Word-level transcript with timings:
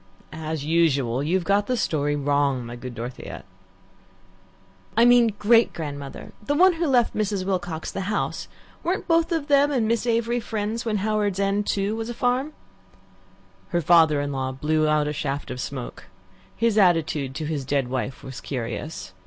"As 0.33 0.65
usual, 0.65 1.21
you've 1.21 1.43
got 1.43 1.67
the 1.67 1.77
story 1.77 2.15
wrong, 2.15 2.65
my 2.65 2.75
good 2.75 2.95
Dorothea." 2.95 3.43
"I 4.97 5.05
mean 5.05 5.35
great 5.37 5.73
grandmother 5.73 6.31
the 6.43 6.55
one 6.55 6.73
who 6.73 6.87
left 6.87 7.15
Mrs. 7.15 7.45
Wilcox 7.45 7.91
the 7.91 8.01
house. 8.09 8.47
Weren't 8.81 9.07
both 9.07 9.31
of 9.31 9.45
them 9.47 9.69
and 9.71 9.87
Miss 9.87 10.07
Avery 10.07 10.39
friends 10.39 10.85
when 10.85 10.97
Howards 11.05 11.39
End, 11.39 11.67
too, 11.67 11.95
was 11.95 12.09
a 12.09 12.15
farm?" 12.15 12.53
Her 13.69 13.81
father 13.81 14.19
in 14.21 14.31
law 14.31 14.51
blew 14.51 14.87
out 14.87 15.07
a 15.07 15.13
shaft 15.13 15.51
of 15.51 15.61
smoke. 15.61 16.07
His 16.55 16.79
attitude 16.79 17.35
to 17.35 17.45
his 17.45 17.63
dead 17.63 17.87
wife 17.87 18.23
was 18.23 18.41
curious. 18.41 19.13